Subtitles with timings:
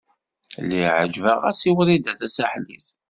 [0.63, 2.87] Lliɣ ɛejbeɣ-as i Wrida Tasaḥlit.